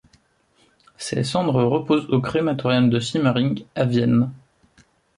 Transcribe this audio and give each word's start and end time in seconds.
Ses 0.97 1.23
cendres 1.23 1.61
reposent 1.63 2.09
au 2.09 2.21
crématorium 2.21 2.89
de 2.89 2.99
Simmering 2.99 3.63
à 3.75 3.85
Vienne. 3.85 4.31